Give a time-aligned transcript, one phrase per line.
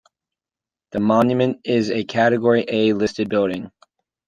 [0.93, 3.69] The monument is a category A listed building.